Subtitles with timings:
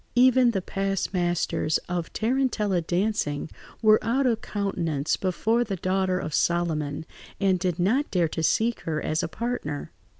[0.15, 3.51] Even the past masters of tarentella dancing
[3.83, 7.05] were out of countenance before the daughter of Solomon,
[7.39, 9.91] and did not dare to seek her as a partner.